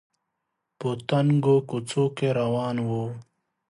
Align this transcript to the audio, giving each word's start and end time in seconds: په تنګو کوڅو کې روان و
په 0.79 0.89
تنګو 1.09 1.55
کوڅو 1.69 2.03
کې 2.17 2.27
روان 2.39 2.75
و 2.87 2.89